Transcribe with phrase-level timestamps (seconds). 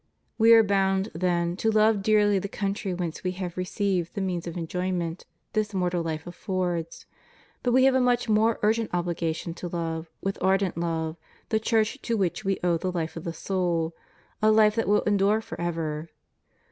[0.39, 4.47] We are bound, then, to love dearly the country whence we have received the means
[4.47, 7.05] of enjoyment this mortal life affords,
[7.61, 11.17] but we have a much more urgent obligation to love, with ardent love,
[11.49, 13.93] the Church to which we owe the hfe of the soul,
[14.41, 16.09] a Ufe that will endure for ever.